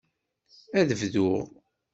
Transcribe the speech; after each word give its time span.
Ad 0.79 0.89
bduɣ. 0.99 1.39